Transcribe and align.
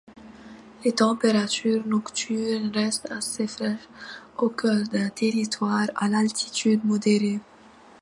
Les 0.83 0.93
températures 0.93 1.85
nocturnes 1.85 2.71
restent 2.73 3.11
assez 3.11 3.45
fraîches 3.45 3.87
au 4.39 4.49
cœur 4.49 4.81
d'un 4.91 5.09
territoire 5.09 5.89
à 5.93 6.09
l'altitude 6.09 6.83
modérée. 6.83 7.39